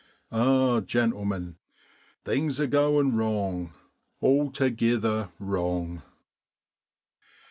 [0.31, 1.57] Ah, gentlemen,
[2.25, 3.71] things are goin' wrong
[4.19, 6.01] altogither wrong!'